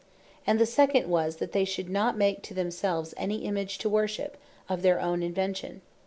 And 0.47 0.57
the 0.57 0.65
second 0.65 1.07
was, 1.11 1.35
that 1.35 1.51
"they 1.51 1.63
should 1.63 1.87
not 1.87 2.17
make 2.17 2.41
to 2.41 2.55
themselves 2.55 3.13
any 3.17 3.43
Image 3.45 3.77
to 3.77 3.87
Worship, 3.87 4.35
of 4.67 4.81
their 4.81 4.99
own 4.99 5.21
Invention." 5.21 5.81